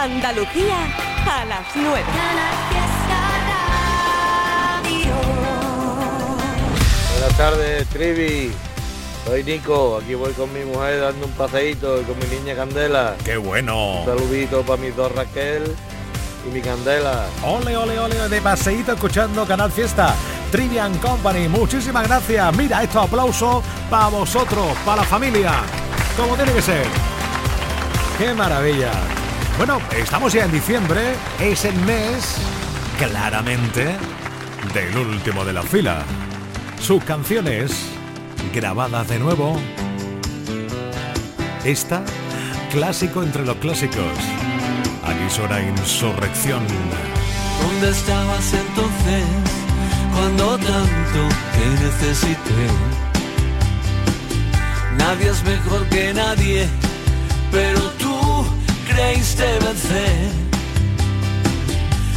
[0.00, 0.76] Andalucía
[1.28, 2.04] a las 9.
[7.10, 8.52] Buenas tardes, Trivi.
[9.26, 13.16] Soy Nico, aquí voy con mi mujer dando un paseíto y con mi niña Candela.
[13.24, 14.02] ¡Qué bueno!
[14.02, 15.64] Un saludito para mis dos Raquel
[16.46, 17.26] y mi Candela.
[17.44, 20.14] Ole, ole, ole, de paseíto escuchando Canal Fiesta.
[20.52, 22.56] Trivian Company, muchísimas gracias.
[22.56, 25.54] Mira, estos aplausos para vosotros, para la familia,
[26.16, 26.86] como tiene que ser.
[28.16, 29.17] ¡Qué maravilla!
[29.58, 32.36] Bueno, estamos ya en diciembre, es el mes,
[32.96, 33.96] claramente,
[34.72, 36.04] del último de la fila.
[36.80, 37.72] Sus canciones,
[38.54, 39.58] grabadas de nuevo.
[41.64, 42.04] Esta,
[42.70, 44.16] clásico entre los clásicos.
[45.04, 46.64] Aquí suena Insurrección.
[47.60, 49.24] ¿Dónde estabas entonces
[50.14, 52.66] cuando tanto te necesité?
[54.98, 56.68] Nadie es mejor que nadie,
[57.50, 57.97] pero
[58.98, 60.30] vencer.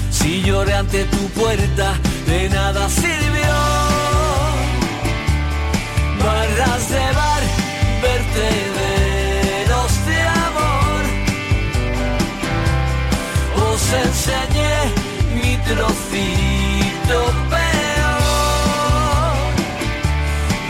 [0.09, 1.93] Si lloré ante tu puerta,
[2.25, 3.55] de nada sirvió.
[6.23, 7.43] Barras de bar,
[8.01, 11.03] vertederos de amor.
[13.67, 14.75] Os enseñé
[15.35, 17.17] mi trocito
[17.49, 19.35] peor.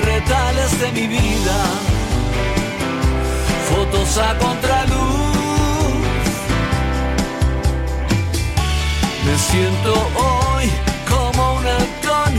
[0.04, 1.58] Retales de mi vida,
[3.70, 4.91] fotos a contraluz.
[9.26, 10.70] Me siento hoy
[11.08, 12.34] como un halcón,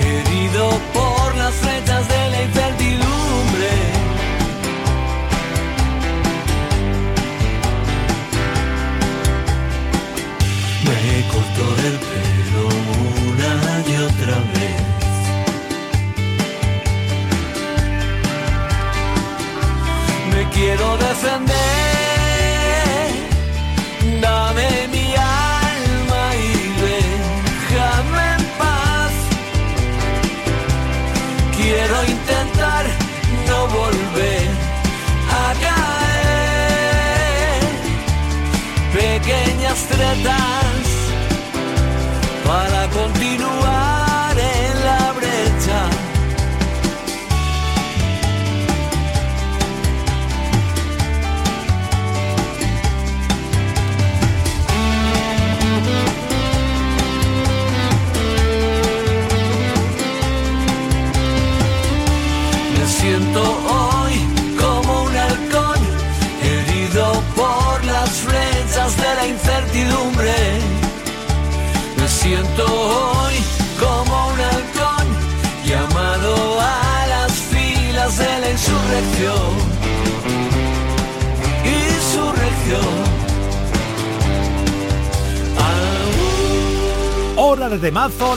[0.00, 1.17] herido por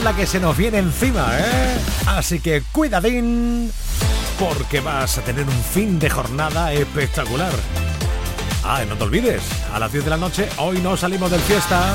[0.02, 1.78] la que se nos viene encima, ¿eh?
[2.06, 3.70] Así que cuidadín,
[4.38, 7.52] porque vas a tener un fin de jornada espectacular.
[8.64, 9.42] Ah, y no te olvides,
[9.72, 11.94] a las 10 de la noche hoy no salimos del fiesta.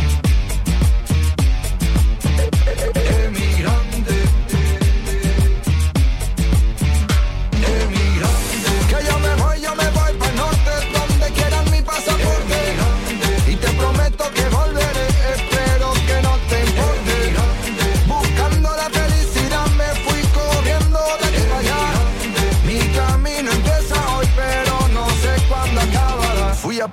[2.89, 4.15] emigrante,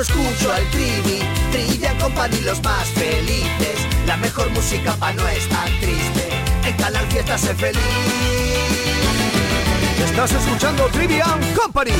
[0.00, 1.20] escucho al Trivi,
[1.52, 3.86] Trivia Company los más felices.
[4.06, 6.28] La mejor música pa' no es tan triste,
[6.64, 7.82] en Canal Fiesta se feliz.
[10.04, 11.92] Estás escuchando Trivian Company.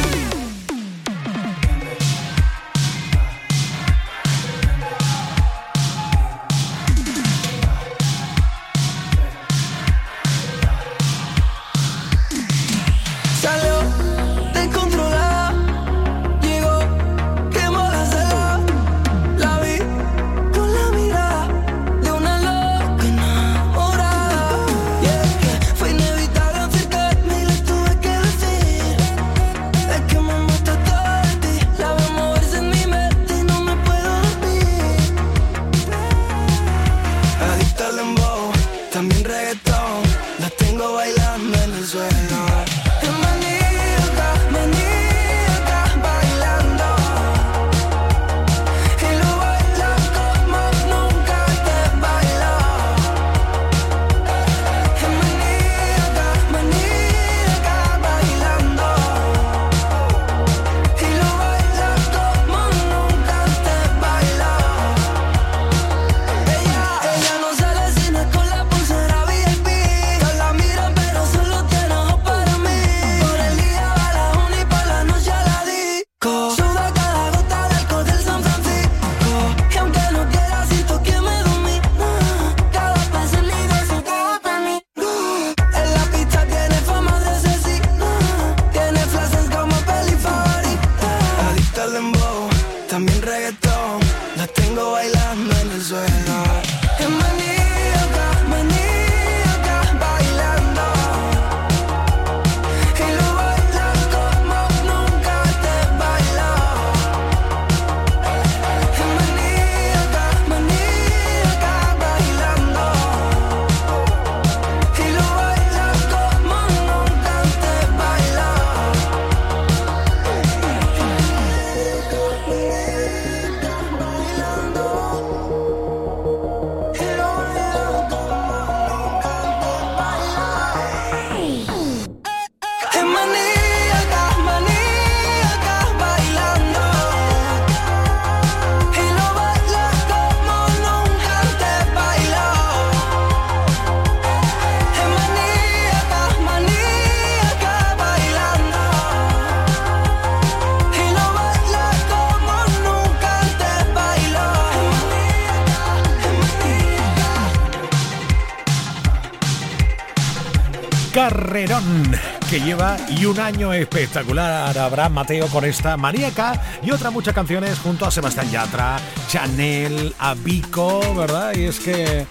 [162.48, 167.76] Que lleva y un año espectacular Abraham Mateo con esta maníaca y otras muchas canciones
[167.80, 171.52] junto a Sebastián Yatra, Chanel, Abico, ¿verdad?
[171.56, 172.24] Y es que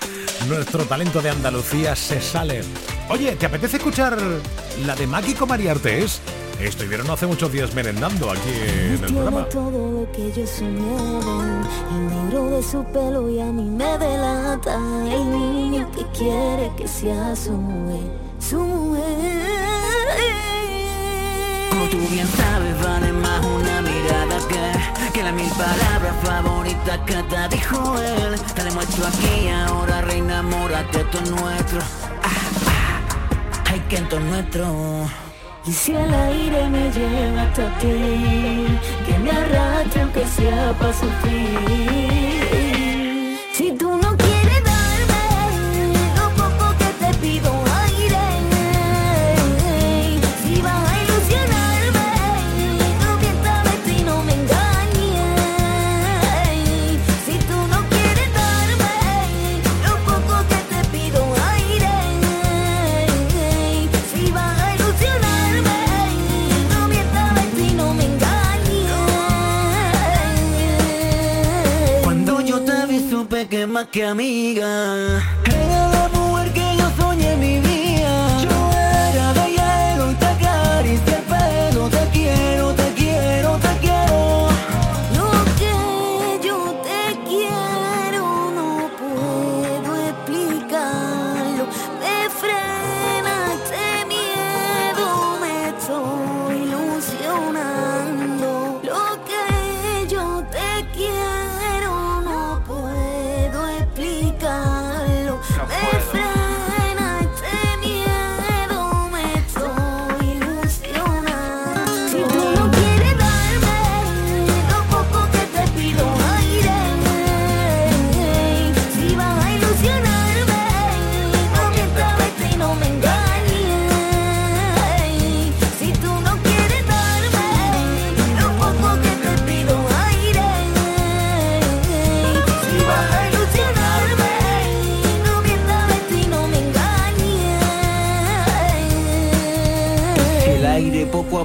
[0.47, 2.61] nuestro talento de Andalucía se sale.
[3.09, 4.17] Oye, ¿te apetece escuchar
[4.85, 6.21] la de Máquico María Artés?
[6.61, 9.49] Estuvieron hace muchos días merendando aquí en el programa.
[9.49, 11.61] todo lo que yo soñaba,
[11.91, 14.75] el negro de su pelo y a mí me delata,
[15.11, 17.51] el niño que quiere que sea su
[18.51, 18.97] como
[21.91, 27.47] tú bien sabes, vale más una mirada que, que la mil palabras favoritas que te
[27.55, 28.39] dijo él.
[28.55, 31.79] Te demuestro aquí ahora, reina, amórate, esto es nuestro.
[32.23, 32.29] Ah,
[32.67, 33.01] ah,
[33.71, 34.65] ay, que esto es nuestro.
[35.65, 38.65] Y si el aire me lleva hasta ti,
[39.05, 42.29] que me arrastre aunque sea para sufrir.
[43.53, 44.08] Si tú no
[73.79, 75.38] más que amiga.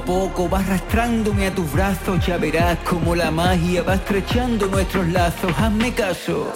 [0.05, 5.53] poco va arrastrándome a tus brazos, ya verás como la magia va estrechando nuestros lazos,
[5.59, 6.53] hazme caso.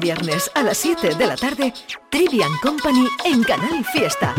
[0.00, 1.72] viernes a las 7 de la tarde,
[2.10, 4.34] Trivian Company en Canal Fiesta.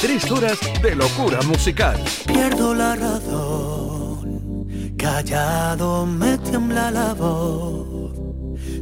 [0.00, 2.00] Tres horas de locura musical.
[2.26, 4.66] Pierdo la razón,
[4.96, 8.12] callado me tiembla la voz,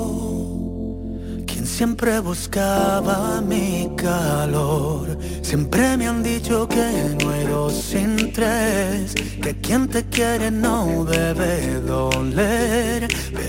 [1.46, 9.88] Quien siempre buscaba mi calor, siempre me han dicho que muero sin tres, que quien
[9.88, 13.06] te quiere no debe doler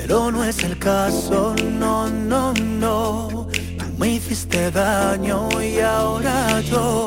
[0.07, 3.27] pero no es el caso, no, no, no.
[3.77, 7.06] Tú me hiciste daño y ahora yo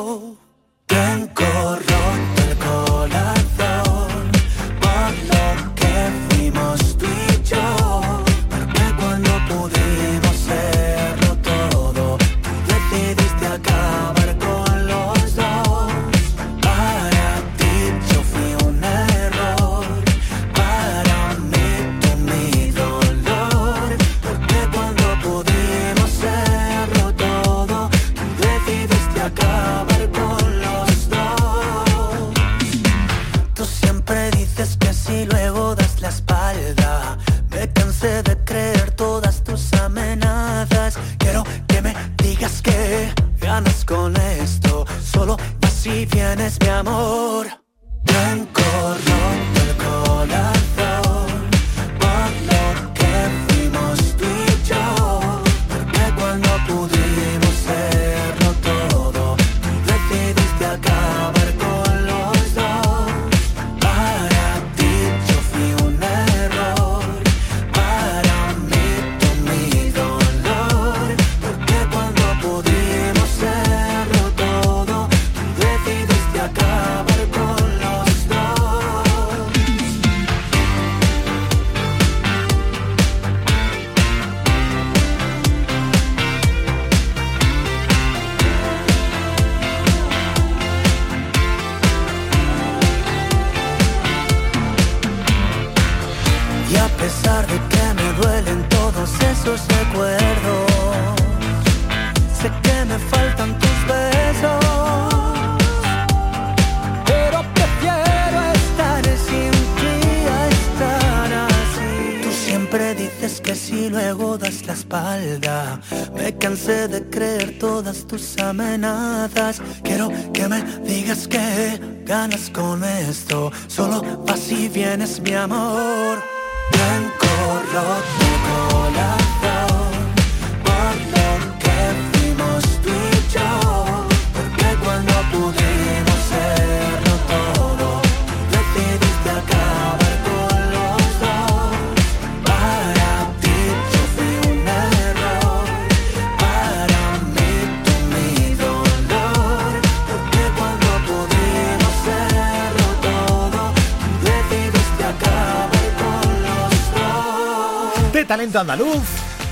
[158.31, 159.03] talento andaluz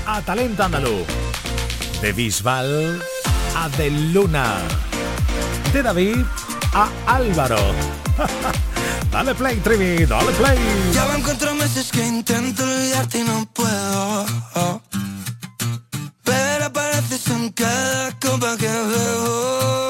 [0.06, 1.06] a talento andaluz.
[2.00, 2.98] De Bisbal
[3.54, 4.56] a De Luna.
[5.70, 6.24] De David
[6.72, 7.60] a Álvaro.
[9.12, 10.56] dale play, Trivi, dale play.
[10.94, 14.24] Ya van cuatro meses que intento olvidarte y no puedo.
[16.24, 19.89] Pero apareces en cada copa que veo.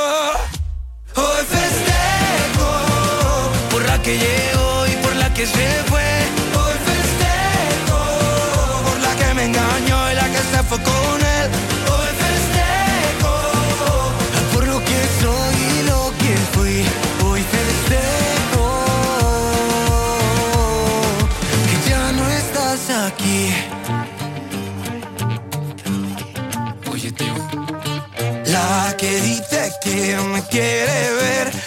[29.75, 31.60] aquí me quiere ver.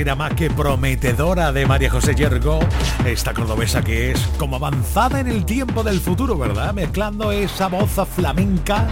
[0.00, 2.58] Carrera más que prometedora de María José Yergo,
[3.04, 6.72] esta cordobesa que es como avanzada en el tiempo del futuro, ¿verdad?
[6.72, 8.88] Mezclando esa voz flamenca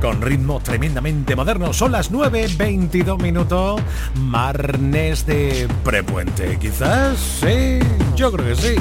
[0.00, 1.76] con ritmos tremendamente modernos.
[1.76, 3.82] Son las 9.22 minutos,
[4.14, 6.56] marnes de prepuente.
[6.58, 7.78] Quizás, sí,
[8.16, 8.76] yo creo que sí.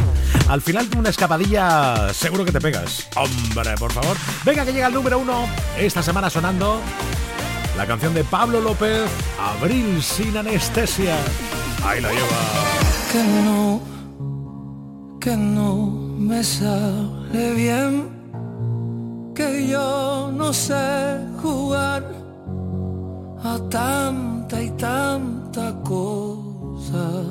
[0.48, 3.10] Al final de una escapadilla seguro que te pegas.
[3.18, 4.16] Hombre, por favor.
[4.46, 5.46] Venga que llega el número uno
[5.78, 6.80] esta semana sonando
[7.80, 11.16] la canción de Pablo López, Abril sin anestesia.
[13.12, 13.80] Que no,
[15.20, 15.88] que no
[16.18, 18.10] me sale bien,
[19.34, 22.04] que yo no sé jugar
[23.44, 27.24] a tanta y tanta cosa.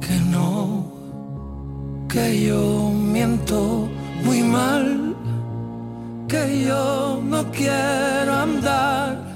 [0.00, 0.86] Que no,
[2.08, 3.88] que yo miento
[4.24, 5.14] muy mal,
[6.26, 9.35] que yo no quiero andar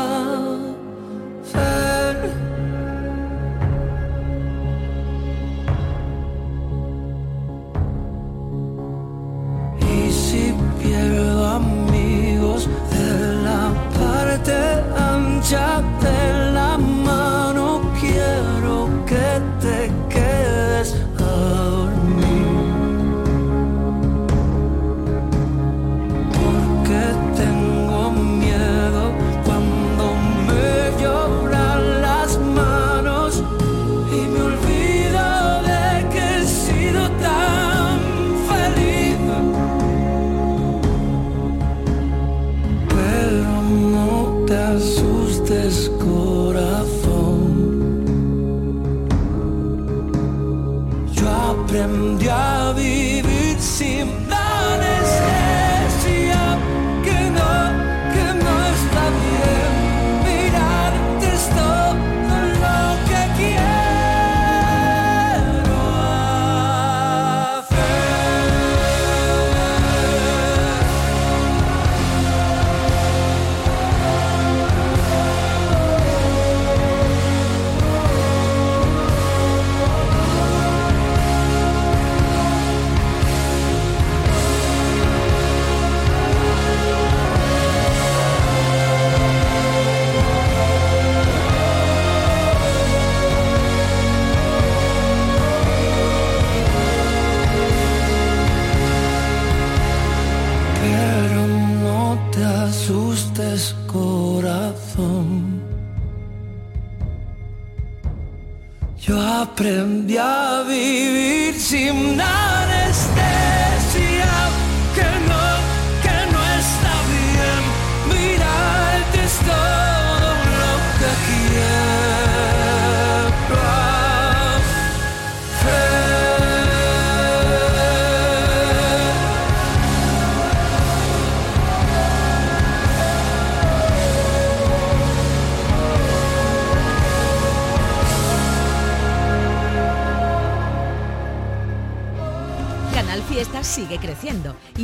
[15.51, 15.80] 적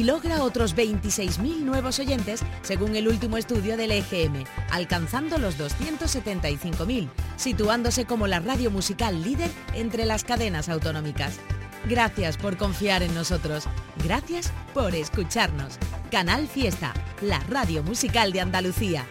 [0.07, 8.05] logra otros 26.000 nuevos oyentes según el último estudio del EGM, alcanzando los 275.000, situándose
[8.05, 11.41] como la radio musical líder entre las cadenas autonómicas.
[11.89, 13.65] Gracias por confiar en nosotros.
[14.01, 15.77] Gracias por escucharnos.
[16.09, 19.05] Canal Fiesta, la radio musical de Andalucía.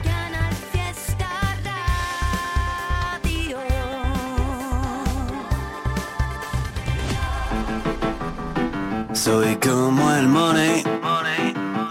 [9.27, 10.85] Soy como el money,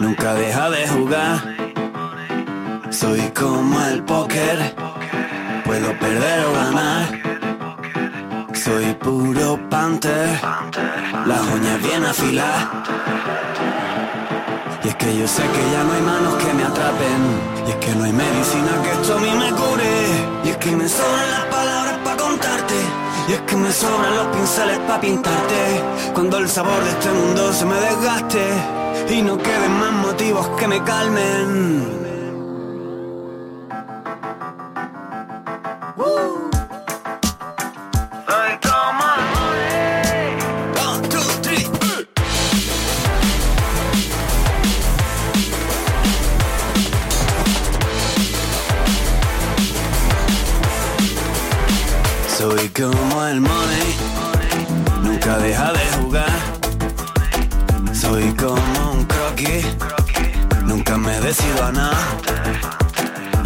[0.00, 1.38] nunca deja de jugar.
[2.88, 4.74] Soy como el póker,
[5.66, 7.04] puedo perder o ganar.
[8.54, 10.30] Soy puro panther,
[11.26, 12.68] las uñas bien afiladas.
[14.82, 17.20] Y es que yo sé que ya no hay manos que me atrapen.
[17.66, 20.42] Y es que no hay medicina que esto a mí me cure.
[20.42, 21.45] Y es que me contarte.
[23.28, 25.82] Y es que me sobran los pinceles para pintarte.
[26.14, 28.44] Cuando el sabor de este mundo se me desgaste.
[29.10, 32.05] Y no queden más motivos que me calmen.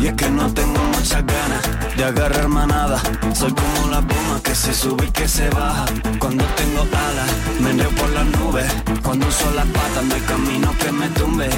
[0.01, 3.03] Y es que no tengo muchas ganas de agarrar manada.
[3.35, 5.85] Soy como la pluma que se sube y que se baja.
[6.19, 8.65] Cuando tengo alas, me enreo por las nubes.
[9.03, 11.51] Cuando uso las patas, no hay camino que me tumbe.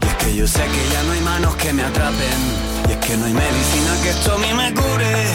[0.00, 2.38] Y es que yo sé que ya no hay manos que me atrapen.
[2.88, 5.26] Y es que no hay medicina que esto a mí me cure.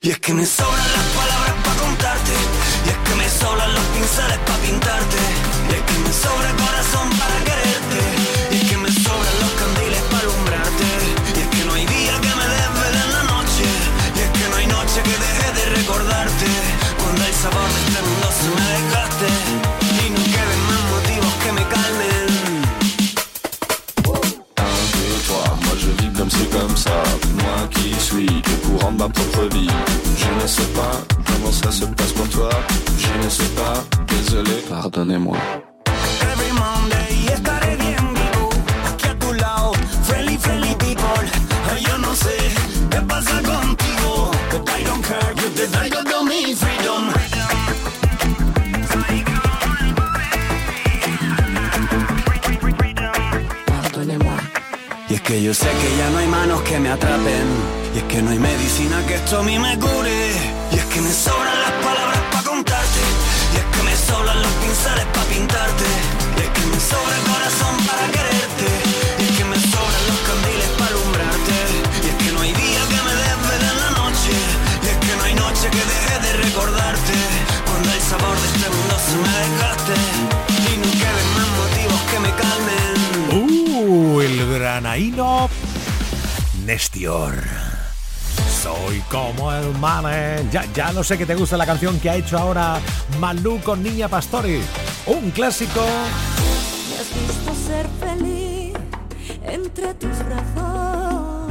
[0.00, 2.32] Y es que me sobran las palabras para contarte.
[2.86, 5.18] Y es que me sobran los pinceles para pintarte.
[5.68, 7.15] Y es que me sobra el corazón
[29.06, 29.68] ma propre vie.
[30.16, 32.50] Je ne sais pas comment ça se passe pour toi.
[32.98, 35.36] Je ne sais pas, désolé, pardonnez-moi.
[36.32, 38.48] Every Monday estaré bien vivo
[38.88, 39.72] aquí a tu lado,
[40.04, 41.26] friendly, friendly people.
[41.86, 42.36] Yo no sé
[42.90, 45.32] qué pasa contigo, but I don't care.
[45.40, 47.12] You did I got to me freedom.
[55.08, 57.85] Y es que yo sé que ya no hay manos que me atrapen.
[57.96, 60.30] Y es que no hay medicina que esto a mí me cure.
[60.70, 63.02] Y es que me sobran las palabras para contarte.
[63.54, 65.88] Y es que me sobran los pinceles para pintarte.
[66.36, 68.68] Y es que me sobra el corazón para quererte.
[69.16, 71.56] Y es que me sobran los candiles para alumbrarte.
[72.04, 74.34] Y es que no hay día que me desvele en la noche.
[74.84, 77.16] Y es que no hay noche que deje de recordarte.
[77.64, 79.96] Cuando el sabor de este mundo se me desgaste.
[80.68, 82.92] Y no queden más motivos que me calmen.
[83.40, 85.48] Uh, el granaíno
[86.66, 87.55] Nestior.
[88.66, 90.44] Soy como el mane.
[90.50, 92.80] Ya, ya lo sé que te gusta la canción que ha hecho ahora
[93.20, 94.60] Malú con Niña Pastori.
[95.06, 95.86] Un clásico.
[96.90, 98.74] Me has visto ser feliz
[99.44, 101.48] entre tus brazos.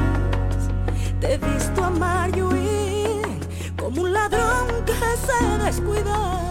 [1.22, 3.40] Te he visto amar y huir
[3.80, 6.42] como un ladrón que se descuida.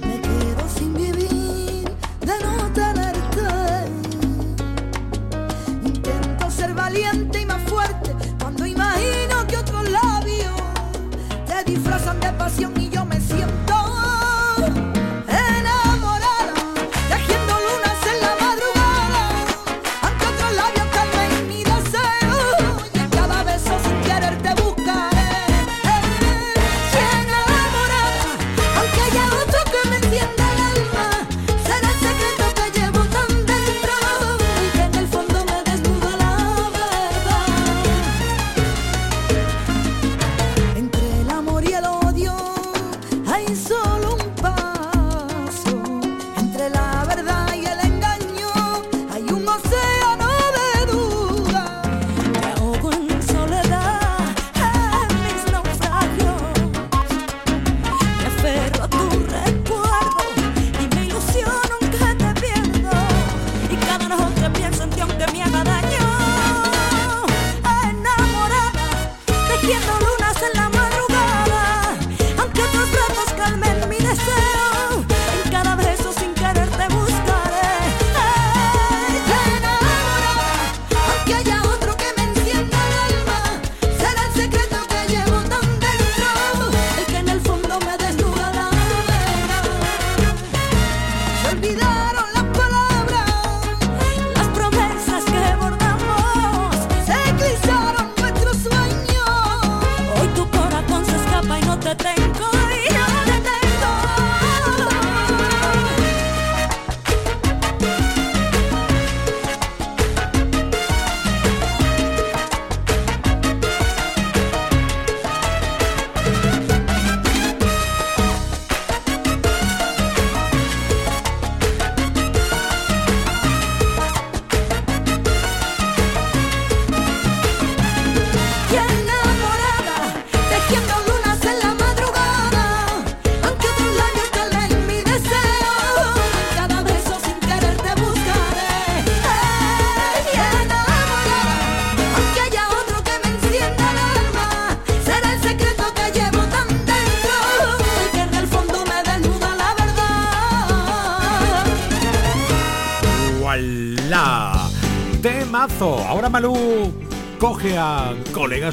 [0.00, 3.90] Me quedo sin vivir de no tenerte.
[5.84, 7.73] Intento ser valiente y más fuerte
[11.66, 12.93] disfrazan de pasión y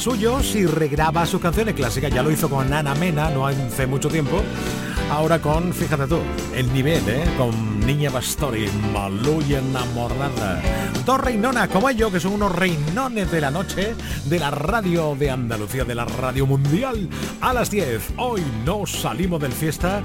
[0.01, 2.11] colegas suyos y regraba sus canciones clásicas.
[2.11, 4.41] Ya lo hizo con Ana Mena, no hace mucho tiempo.
[5.09, 6.19] Ahora con, fíjate tú,
[6.55, 7.23] el nivel, ¿eh?
[7.37, 10.61] Con Niña Pastori, Malú y enamorada.
[11.05, 15.29] Dos reinonas como ellos, que son unos reinones de la noche de la radio de
[15.29, 17.09] Andalucía, de la radio mundial.
[17.41, 20.01] A las 10, hoy no salimos del fiesta.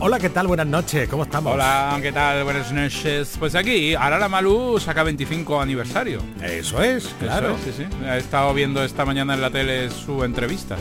[0.00, 0.46] Hola, ¿qué tal?
[0.46, 1.52] Buenas noches, ¿cómo estamos?
[1.52, 2.44] Hola, ¿qué tal?
[2.44, 3.34] Buenas noches.
[3.36, 6.22] Pues aquí, ahora la Malú saca 25 aniversario.
[6.40, 7.56] Eso es, claro.
[7.56, 8.06] Eso es, sí, sí.
[8.06, 10.76] He estado viendo esta mañana en la tele su entrevista.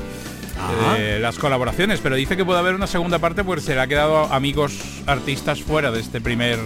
[0.98, 3.88] Eh, las colaboraciones, pero dice que puede haber una segunda parte porque se le ha
[3.88, 6.60] quedado amigos artistas fuera de este primer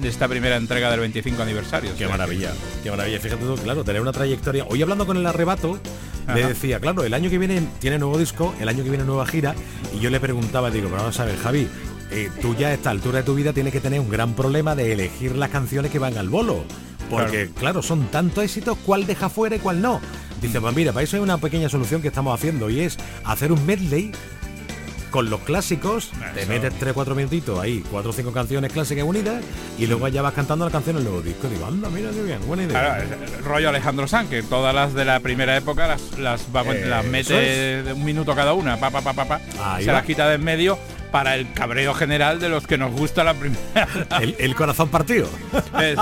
[0.00, 1.92] de esta primera entrega del 25 aniversario.
[1.96, 3.18] Qué maravilla, qué maravilla.
[3.20, 4.66] Fíjate tú, claro, tener una trayectoria.
[4.68, 5.78] Hoy hablando con el arrebato,
[6.26, 6.48] le Ajá.
[6.48, 9.54] decía, claro, el año que viene tiene nuevo disco, el año que viene nueva gira,
[9.94, 11.68] y yo le preguntaba, digo, pero vamos a ver, Javi,
[12.10, 14.74] eh, tú ya a esta altura de tu vida tienes que tener un gran problema
[14.74, 16.64] de elegir las canciones que van al bolo.
[17.10, 20.00] Porque, claro, son tantos éxitos, cuál deja fuera y cuál no.
[20.40, 23.52] Dice, pues mira, para eso hay una pequeña solución que estamos haciendo y es hacer
[23.52, 24.10] un medley
[25.14, 29.44] con los clásicos, te metes 3-4 minutitos ahí, 4 o 5 canciones clásicas unidas
[29.78, 31.46] y luego ya vas cantando la canción del nuevo disco.
[31.48, 32.98] Digo, anda, mira qué bien, buena idea.
[32.98, 36.84] Es- rollo Alejandro Sanz, que todas las de la primera época las, las, va- Eh,
[36.86, 39.38] las mete un minuto cada una, pa, pa, pa, pa,
[39.78, 39.92] se va.
[39.92, 40.76] las quita de en medio
[41.14, 43.86] para el cabreo general de los que nos gusta la primera.
[44.20, 45.28] El, el corazón partido.
[45.80, 45.96] Es-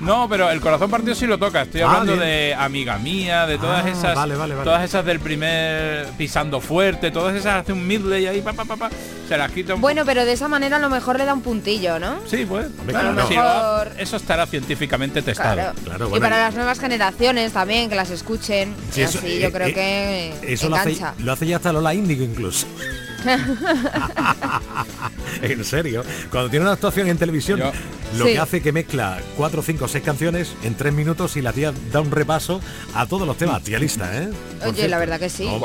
[0.00, 1.62] no, pero el corazón partido sí lo toca.
[1.62, 4.64] Estoy Ah, hablando de Amiga Mía, de todas Ah, esas, vale, vale, vale.
[4.64, 8.76] todas esas del primer pisando fuerte, todas esas hace un midley ahí, pa, pa, pa,
[8.76, 8.90] pa,
[9.28, 11.42] se las quita un Bueno, pero de esa manera a lo mejor le da un
[11.42, 12.16] puntillo, ¿no?
[12.26, 12.66] Sí, pues.
[12.92, 15.54] A lo mejor- eso estará científicamente testado.
[15.54, 15.72] Claro.
[15.84, 18.74] Claro, y para las nuevas generaciones también, que las escuchen.
[18.90, 19.72] Sí, y eso- así eh, yo creo eh,
[20.42, 22.66] que Eso lo hace, lo hace ya hasta Lola Índigo incluso.
[25.42, 27.72] en serio, cuando tiene una actuación en televisión, Yo-
[28.18, 28.32] lo Sí.
[28.34, 32.00] que hace que mezcla cuatro, cinco, seis canciones en tres minutos y la tía da
[32.00, 32.60] un repaso
[32.94, 33.60] a todos los temas.
[33.64, 34.28] Tía lista, ¿eh?
[34.60, 34.90] Por Oye, cierto.
[34.92, 35.46] la verdad que sí.
[35.46, 35.58] No,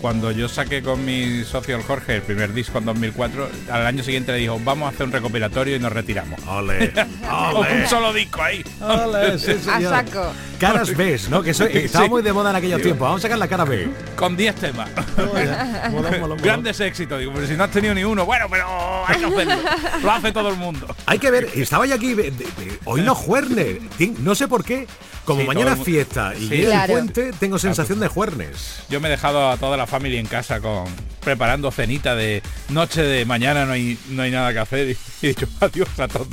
[0.00, 4.02] Cuando, yo saqué con mi socio el Jorge el primer disco en 2004, al año
[4.02, 6.40] siguiente le dijo, vamos a hacer un recopilatorio y nos retiramos.
[6.46, 6.92] Ole,
[7.52, 7.82] ole.
[7.82, 8.64] un solo disco ahí.
[8.80, 10.32] Ole, sí, A saco.
[10.58, 11.42] Caras B, ¿no?
[11.42, 12.10] Que eso estaba Sí.
[12.10, 12.84] muy de moda en aquellos Sí.
[12.84, 13.04] tiempos.
[13.06, 13.88] Vamos a sacar la cara B.
[14.16, 14.88] Con 10 temas.
[15.18, 16.36] Mola, mola, mola.
[16.42, 19.54] Grandes Digo, pero si no has tenido ni uno, bueno, pero hay que hacerlo.
[20.02, 20.94] Lo hace todo el mundo.
[21.06, 24.46] Hay que ver, estaba yo aquí, de- de- de- hoy no juernes, Tien- no sé
[24.48, 24.86] por qué,
[25.24, 26.48] como Sí, mañana fiesta y Sí.
[26.48, 26.92] viene Claro.
[26.92, 28.82] el puente, tengo sensación de juernes.
[28.90, 30.84] Yo me he dejado a toda la familia en casa con
[31.20, 34.88] preparando cenita de noche de mañana no hay no hay nada que hacer
[35.22, 36.28] y he dicho adiós a todos.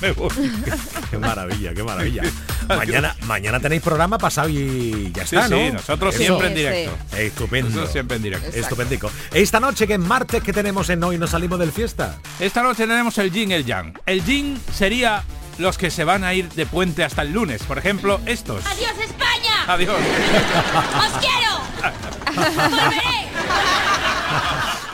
[0.00, 0.28] Me voy.
[1.10, 2.22] Qué maravilla, qué maravilla.
[2.68, 5.56] mañana, mañana tenéis programa pasado y ya Sí, está, ¿no?
[5.56, 6.24] sí, nosotros Eso.
[6.24, 6.96] siempre en Sí, directo.
[7.16, 7.68] Estupendo.
[7.70, 8.50] Nosotros siempre en directo.
[8.58, 9.10] Estupendico.
[9.32, 12.18] Esta noche, que es martes, que tenemos en Hoy Nos Salimos del Fiesta?
[12.40, 13.94] Esta noche tenemos el yin y el yang.
[14.06, 15.22] El yin sería
[15.58, 17.62] los que se van a ir de puente hasta el lunes.
[17.62, 18.64] Por ejemplo, estos.
[18.66, 19.64] ¡Adiós, España!
[19.68, 19.96] Adiós.
[20.98, 21.60] ¡Os quiero!
[22.70, 23.28] ¡Volveré!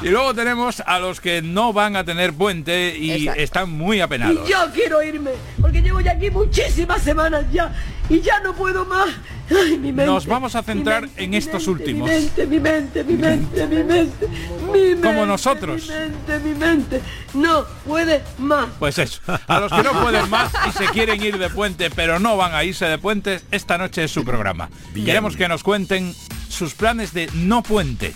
[0.03, 3.41] Y luego tenemos a los que no van a tener puente y Exacto.
[3.41, 4.49] están muy apenados.
[4.49, 7.71] Yo quiero irme, porque llevo ya aquí muchísimas semanas ya
[8.09, 9.11] y ya no puedo más.
[9.51, 12.09] Ay, mi mente, Nos vamos a centrar mi mente, en mi estos mente, últimos.
[12.09, 15.83] Mi mente, mi mente, mi mente, mi mente, mi mente, Como nosotros.
[15.89, 17.01] Mi mente, mi mente.
[17.35, 18.69] No puede más.
[18.79, 22.19] Pues eso, a los que no pueden más y se quieren ir de puente pero
[22.19, 24.71] no van a irse de puente, esta noche es su programa.
[24.95, 25.05] Bien.
[25.05, 26.15] Queremos que nos cuenten
[26.49, 28.15] sus planes de no puente.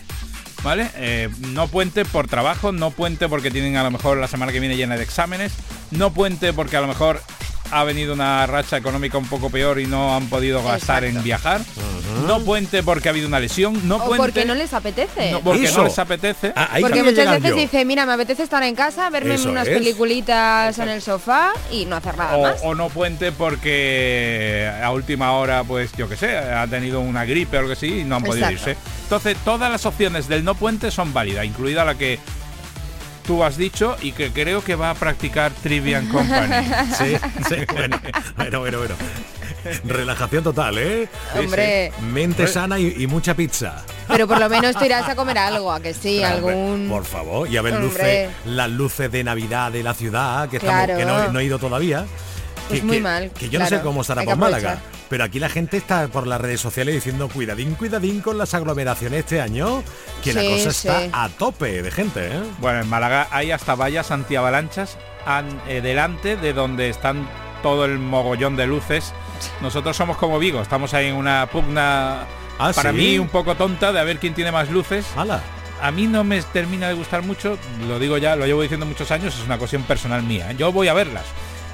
[0.65, 0.91] ¿Vale?
[0.97, 4.61] Eh, no puente por trabajo, no puente porque tienen a lo mejor la semana que
[4.61, 5.53] viene llena de exámenes,
[5.91, 7.21] no puente porque a lo mejor
[7.71, 11.61] ha venido una racha económica un poco peor y no han podido gastar en viajar,
[12.27, 15.33] no puente porque ha habido una lesión, no O puente porque no les apetece.
[15.33, 15.79] no, porque Eso.
[15.79, 16.53] no les apetece.
[16.55, 17.57] Ah, Porque muchas veces yo.
[17.57, 19.75] dice, mira, me apetece estar en casa, verme Eso unas es.
[19.77, 22.61] peliculitas en el sofá y no hacer nada o, más.
[22.63, 27.57] o no puente porque a última hora, pues yo que sé, ha tenido una gripe
[27.57, 28.71] o algo así y no han podido Exacto.
[28.71, 28.81] irse.
[29.05, 32.19] Entonces, todas las opciones del no puente son válidas, incluida la que
[33.27, 36.67] tú has dicho y que creo que va a practicar Trivian Company.
[36.99, 37.17] Sí,
[37.49, 37.99] sí, bueno,
[38.37, 38.95] bueno, bueno, bueno.
[39.85, 41.09] Relajación total, ¿eh?
[41.39, 43.83] Hombre, Mente sana y, y mucha pizza.
[44.07, 46.87] pero por lo menos te irás a comer algo, a que sí, algún...
[46.89, 50.85] Por favor, y a ver luces, las luces de Navidad de la ciudad, que, estamos,
[50.85, 50.99] Claro.
[50.99, 52.05] que no, no he ido todavía.
[52.69, 54.81] Pues que, muy que- mal, Que yo no sé cómo estará por Málaga.
[55.11, 59.21] Pero aquí la gente está por las redes sociales diciendo cuidadín, cuidadín con las aglomeraciones
[59.21, 59.83] este año,
[60.25, 61.11] que la Sí, cosa está sí.
[61.13, 62.41] a tope de gente, ¿eh?
[62.59, 64.97] Bueno, en Málaga hay hasta vallas antiavalanchas
[65.27, 67.29] an- eh, delante de donde están
[67.63, 69.13] todo el mogollón de luces.
[69.61, 72.23] Nosotros somos como Vigo, estamos ahí en una pugna
[72.59, 72.97] Ah, para ¿sí?
[72.97, 75.05] mí un poco tonta de a ver quién tiene más luces.
[75.17, 75.43] ¡Hala!
[75.83, 79.11] A mí no me termina de gustar mucho, lo digo ya, lo llevo diciendo muchos
[79.11, 80.51] años, es una cuestión personal mía.
[80.51, 80.55] ¿eh?
[80.57, 81.25] Yo voy a verlas,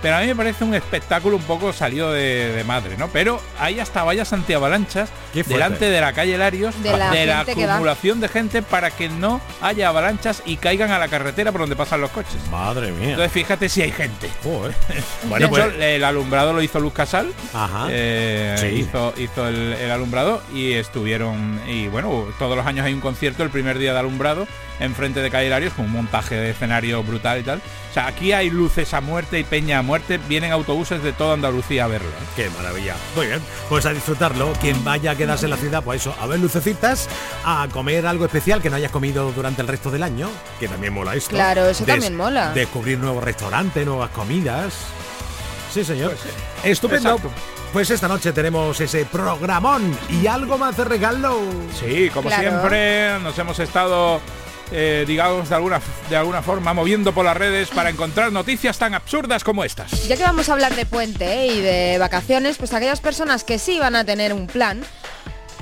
[0.03, 3.09] pero a mí me parece un espectáculo un poco salido de, de madre, ¿no?
[3.09, 5.11] Pero hay hasta vallas antiavalanchas
[5.47, 9.89] delante de la calle Larios De la de acumulación de gente para que no haya
[9.89, 12.37] avalanchas y caigan a la carretera por donde pasan los coches.
[12.51, 13.11] Madre mía.
[13.11, 14.29] Entonces fíjate si hay gente.
[14.43, 14.75] Joder.
[14.89, 17.33] de Bueno, hecho, pues, el alumbrado lo hizo Luz Casal.
[17.55, 17.87] Ajá.
[17.91, 18.67] Eh, Sí.
[18.67, 23.43] hizo, hizo el, el alumbrado y estuvieron y bueno todos los años hay un concierto
[23.43, 24.47] el primer día de alumbrado
[24.81, 27.59] enfrente de Calle Larios con un montaje de escenario brutal y tal
[27.91, 29.90] o sea aquí hay luces a muerte y peña a muerte
[30.29, 32.13] vienen autobuses de toda Andalucía a verlo ¿eh?
[32.37, 32.95] Qué maravilla.
[33.17, 34.53] Muy bien, pues a disfrutarlo.
[34.61, 37.09] Quien vaya a quedarse en la ciudad, pues eso, a ver lucecitas,
[37.45, 40.29] a comer algo especial que no hayas comido durante el resto del año,
[40.59, 41.31] que también mola esto.
[41.31, 42.53] Claro, eso Des- también mola.
[42.53, 44.75] Descubrir nuevos restaurantes, nuevas comidas.
[45.73, 46.17] Sí, señor.
[46.65, 47.11] Estupendo.
[47.17, 47.31] Exacto.
[47.73, 51.39] Pues esta noche tenemos ese programón y algo más de regalo.
[51.79, 52.43] sí como Claro.
[52.51, 54.21] siempre nos hemos estado
[54.73, 58.95] eh, digamos de alguna de alguna forma moviendo por las redes para encontrar noticias tan
[58.95, 61.47] absurdas como estas Ya que vamos a hablar de puente ¿eh?
[61.49, 64.83] y de vacaciones, pues aquellas personas que sí van a tener un plan,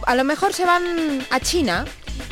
[0.06, 1.84] a lo mejor se van a China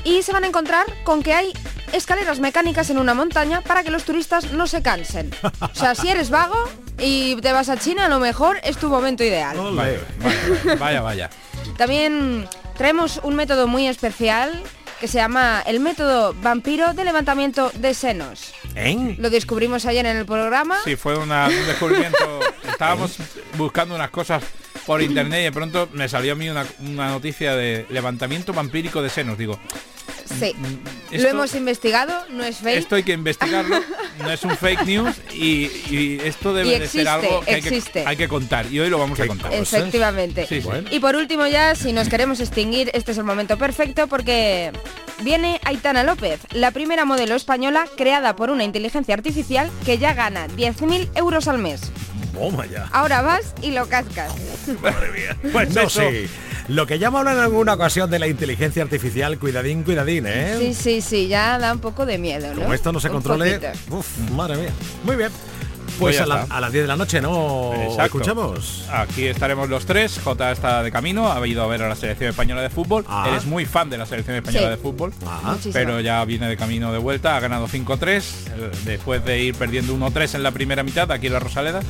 [0.05, 1.53] y se van a encontrar con que hay
[1.93, 5.31] escaleras mecánicas en una montaña para que los turistas no se cansen.
[5.61, 6.69] O sea, si eres vago
[6.99, 9.57] y te vas a China, a lo mejor es tu momento ideal.
[9.57, 10.01] Vaya
[10.79, 11.31] vaya, vaya.
[11.77, 14.63] También traemos un método muy especial
[15.01, 18.53] que se llama el método vampiro de levantamiento de senos.
[18.75, 19.17] ¿Eh?
[19.19, 20.79] Lo descubrimos ayer en el programa.
[20.85, 22.41] Sí, fue una- un descubrimiento.
[22.69, 23.17] Estábamos
[23.57, 24.43] buscando unas cosas
[24.87, 29.03] por internet y de pronto me salió a mí una, una noticia de levantamiento vampírico
[29.03, 29.37] de senos.
[29.39, 29.59] Digo,
[30.39, 30.55] Sí.
[30.57, 30.65] mm,
[31.13, 32.79] Lo esto- hemos investigado, no es fake.
[32.79, 33.81] esto hay que investigarlo,
[34.21, 37.63] no es un fake news y, y esto debe Y de ser algo que hay,
[37.63, 38.05] que existe.
[38.07, 39.53] hay que contar y hoy lo vamos a contar.
[39.55, 40.47] Efectivamente.
[40.47, 40.63] Sí.
[40.91, 44.73] Y por último ya, si nos queremos extinguir, este es el momento perfecto porque
[45.23, 50.49] viene Aitana López, la primera modelo española creada por una inteligencia artificial que ya gana
[50.49, 51.81] 10.000 euros al mes.
[52.39, 52.89] Toma ya.
[52.93, 54.33] Ahora vas y lo cascas.
[55.53, 56.01] Pues no eso.
[56.01, 56.29] sé.
[56.69, 60.57] Lo que ya me hablan en alguna ocasión de la inteligencia artificial, cuidadín, cuidadín, ¿eh?
[60.59, 62.63] Sí, sí, sí, ya da un poco de miedo, ¿no?
[62.63, 63.61] Como esto no se Un controle.
[63.91, 64.71] Uf, madre mía.
[65.05, 65.31] Muy bien.
[65.99, 67.73] Pues Pues a, la- a las 10 de la noche, ¿no?
[67.75, 68.05] Exacto.
[68.05, 68.85] Escuchamos.
[68.93, 70.21] Aquí estaremos los tres.
[70.23, 73.05] J está de camino, ha ido a ver a la selección española de fútbol.
[73.09, 73.27] Ah.
[73.29, 74.71] Él es muy fan de la selección española Sí.
[74.71, 75.13] de fútbol.
[75.27, 75.57] Ah.
[75.73, 79.95] Pero ya viene de camino de vuelta, ha ganado 5-3, eh, después de ir perdiendo
[79.95, 81.81] 1-3 en la primera mitad, aquí en la Rosaleda,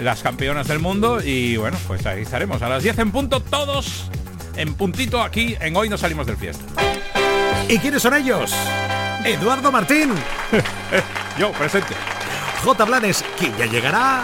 [0.00, 4.10] las campeonas del mundo, y bueno, pues ahí estaremos, a las 10 en punto, todos
[4.56, 6.64] en puntito aquí, en Hoy no salimos del fiesta.
[7.68, 8.52] ¿Y quiénes son ellos?
[9.24, 10.12] Eduardo Martín,
[11.38, 11.94] Yo, presente.
[12.64, 12.84] J.
[12.84, 14.22] Blanes, que ya llegará.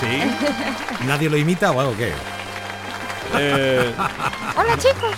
[0.00, 0.22] Sí.
[1.06, 2.12] ¿Nadie lo imita o algo qué?
[3.36, 3.92] eh,
[4.56, 5.14] Hola chicos.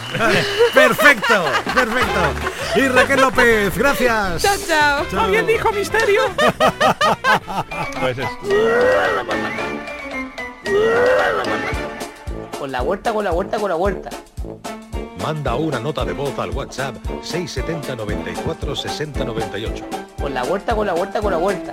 [0.74, 1.44] perfecto,
[1.74, 2.20] perfecto.
[2.76, 4.42] Y Raquel López, gracias.
[4.42, 5.06] Chao, chao.
[5.10, 5.20] Chao.
[5.20, 6.22] ¿Alguien dijo misterio?
[8.00, 8.28] pues es.
[12.58, 14.10] Con la huerta, con la huerta, con la huerta.
[15.22, 19.84] Manda una nota de voz al WhatsApp 670 94 60 98.
[20.20, 21.72] Con la huerta, con la huerta, con la huerta.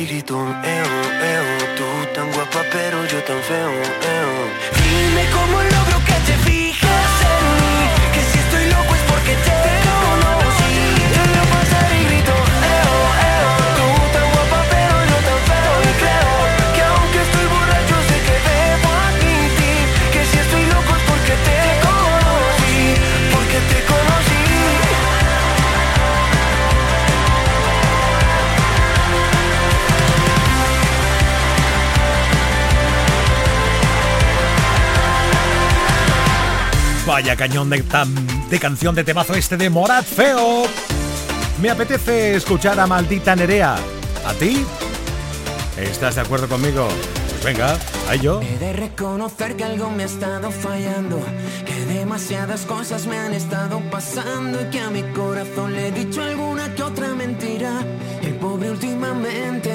[0.00, 0.69] Poseidon
[37.20, 38.08] Vaya cañón de, tan,
[38.48, 40.62] de canción de temazo este de Morat Feo.
[41.60, 43.76] Me apetece escuchar a Maldita Nerea.
[44.24, 44.64] ¿A ti?
[45.76, 46.88] ¿Estás de acuerdo conmigo?
[47.28, 47.76] Pues venga,
[48.08, 48.40] a yo.
[48.40, 51.20] He de reconocer que algo me ha estado fallando,
[51.66, 56.22] que demasiadas cosas me han estado pasando y que a mi corazón le he dicho
[56.22, 57.84] alguna que otra mentira.
[58.22, 59.69] El pobre últimamente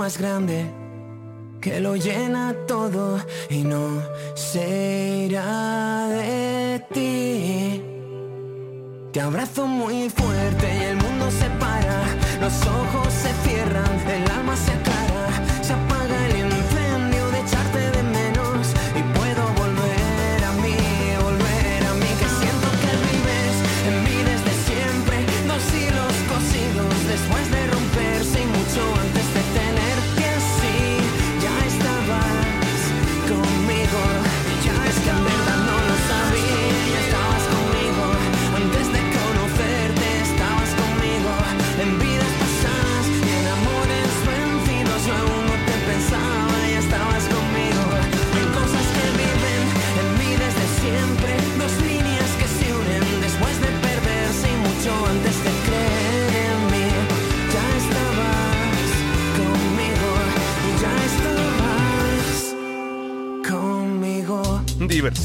[0.00, 0.64] más grande
[1.60, 2.29] que lo llena.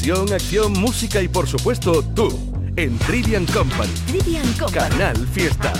[0.08, 2.28] Acción, música y por supuesto tú
[2.76, 3.44] en Trivian
[4.06, 4.72] Trivian Company.
[4.72, 5.72] Canal Fiesta.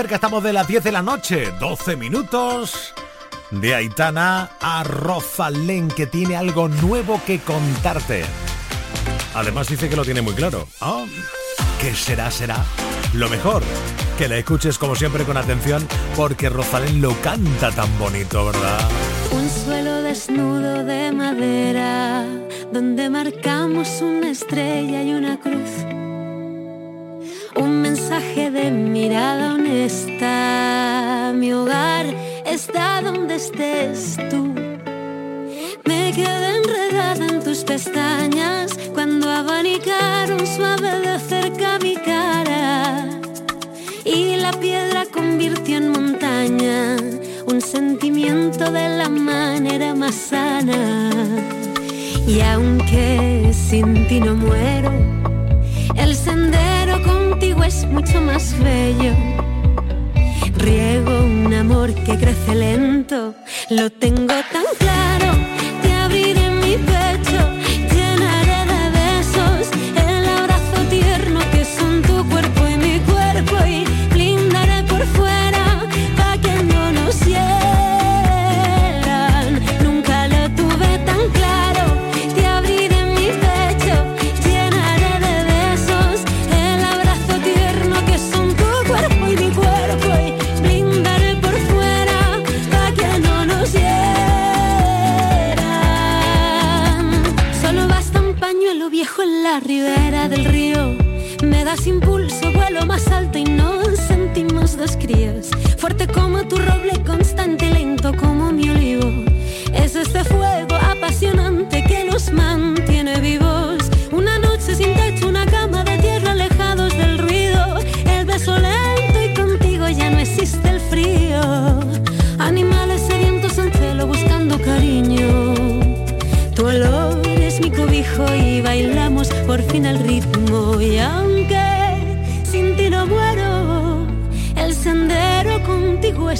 [0.00, 1.52] Cerca estamos de las 10 de la noche.
[1.60, 2.94] 12 minutos.
[3.50, 8.24] De Aitana a Rosalén, que tiene algo nuevo que contarte.
[9.34, 10.66] Además dice que lo tiene muy claro.
[10.80, 11.04] Ah,
[11.82, 12.30] ¿Qué será?
[12.30, 12.64] Será
[13.12, 13.62] lo mejor.
[14.16, 15.86] Que la escuches como siempre con atención
[16.16, 18.80] porque Rosalén lo canta tan bonito, ¿verdad?
[19.32, 22.24] Un suelo desnudo de madera,
[22.72, 25.70] donde marcamos una estrella y una cruz.
[27.54, 29.49] Un mensaje de mirada
[29.80, 31.32] honesta.
[31.34, 32.06] Mi hogar
[32.44, 34.52] está donde estés tú.
[35.86, 43.06] Me quedé enredada en tus pestañas cuando abanicaron suave de cerca mi cara.
[44.04, 46.96] Y la piedra convirtió en montaña
[47.46, 51.10] un sentimiento de la manera más sana.
[52.26, 54.92] Y aunque sin ti no muero,
[55.96, 59.29] el sendero contigo es mucho más bello.
[60.70, 63.34] Riego un amor que crece lento,
[63.70, 65.49] lo tengo tan claro.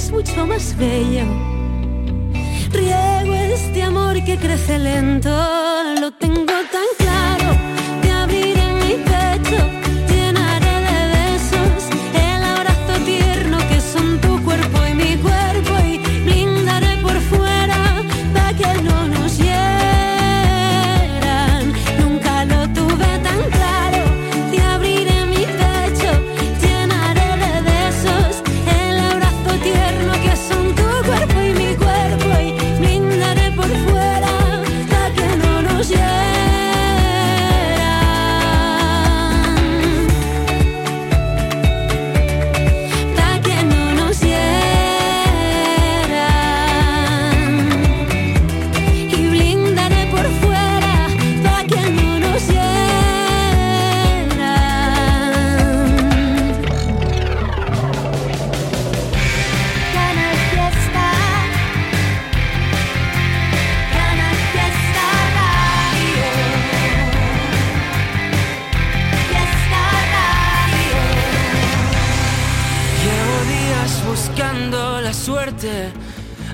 [0.01, 1.25] Es mucho más bello.
[2.71, 5.29] Riego este amor que crece lento,
[5.99, 6.80] lo tengo tan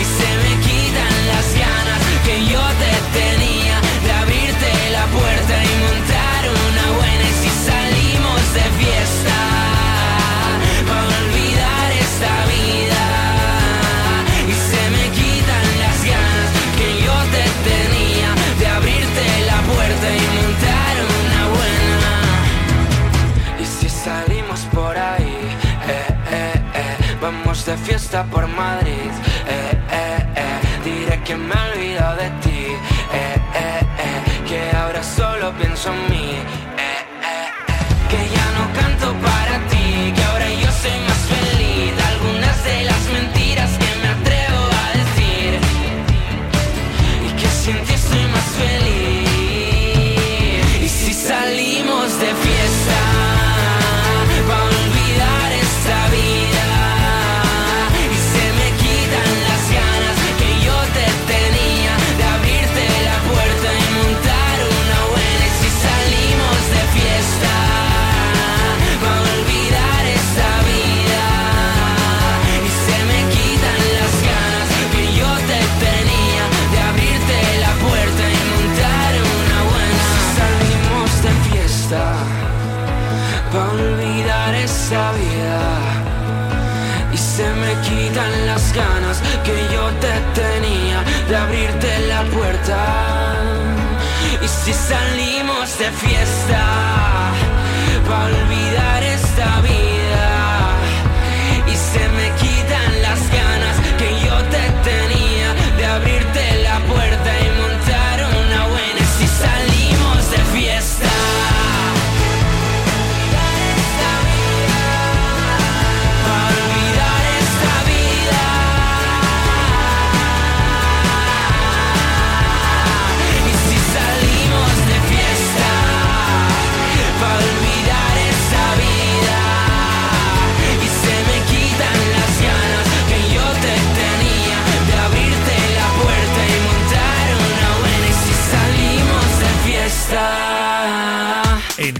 [0.00, 5.72] Y se me quitan las ganas que yo te tenía de abrirte la puerta y
[5.84, 7.26] montar una buena.
[7.42, 9.37] Si salimos de fiesta,
[28.24, 28.47] por
[94.68, 96.62] si salimos de fiesta,
[98.06, 98.77] para olvidar.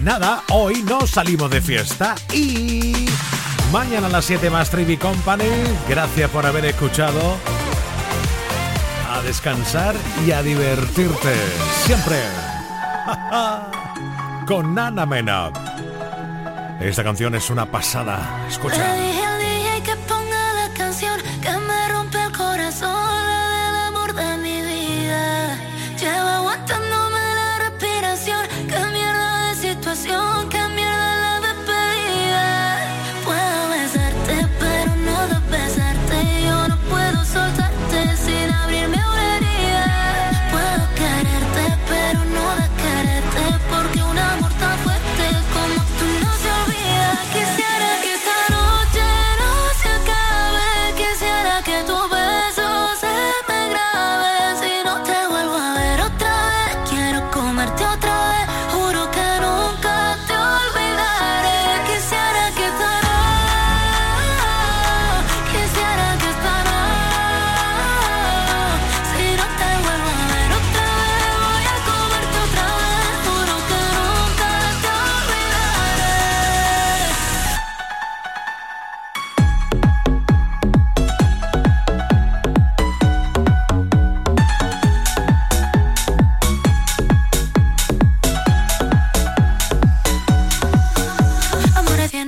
[0.09, 3.05] nada, hoy no salimos de fiesta y
[3.71, 5.45] mañana a las 7 más Trivi Company.
[5.87, 7.37] Gracias por haber escuchado.
[9.11, 9.93] A descansar
[10.25, 11.35] y a divertirte.
[11.85, 12.17] Siempre.
[14.47, 15.51] Con Nana Mena.
[16.81, 18.47] Esta canción es una pasada.
[18.49, 19.28] Escucha.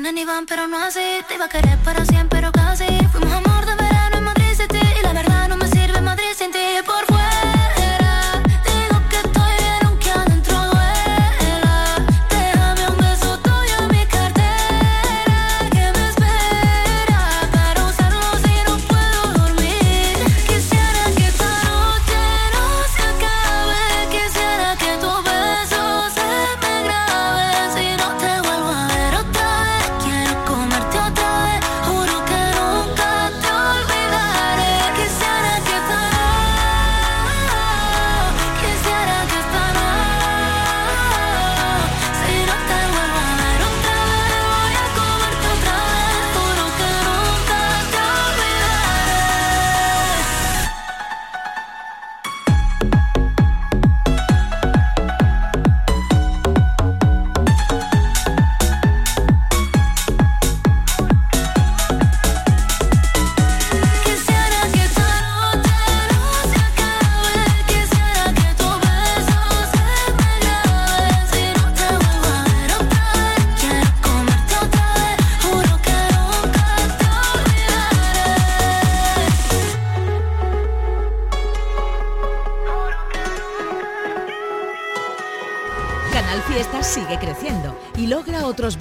[0.02, 1.24] nene van, pero no así.
[1.28, 2.86] Te iba a querer para siempre, pero casi.
[3.12, 3.21] Fui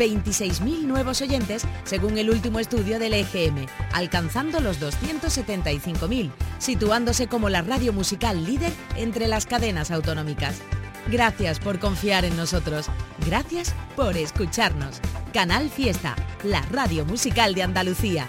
[0.01, 7.63] 26.000 nuevos oyentes según el último estudio del EGM, alcanzando los 275.000, situándose como la
[7.63, 10.63] radio musical líder entre las cadenas autonómicas.
[11.11, 12.87] Gracias por confiar en nosotros.
[13.27, 15.01] Gracias por escucharnos.
[15.33, 18.29] Canal Fiesta, la radio musical de Andalucía.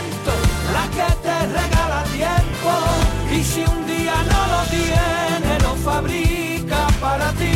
[6.01, 7.53] fabrica para ti.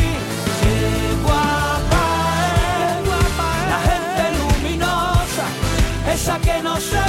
[0.60, 2.04] Qué guapa
[2.86, 3.08] es
[3.72, 5.46] la gente luminosa,
[6.12, 7.05] esa que no se